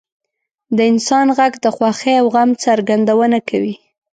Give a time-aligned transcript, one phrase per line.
[0.75, 3.75] •د انسان ږغ د خوښۍ او غم څرګندونه کوي.